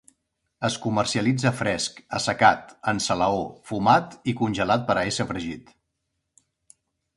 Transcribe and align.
Es 0.69 0.77
comercialitza 0.85 1.51
fresc, 1.59 1.99
assecat, 2.21 2.73
en 2.93 3.03
salaó, 3.09 3.45
fumat 3.73 4.19
i 4.33 4.37
congelat 4.43 4.91
per 4.91 4.99
a 5.03 5.07
ésser 5.13 5.31
fregit. 5.35 5.73